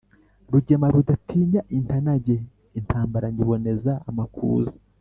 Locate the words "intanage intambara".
1.77-3.25